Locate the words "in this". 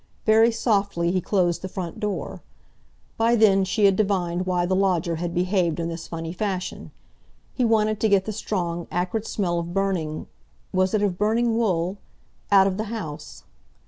5.79-6.07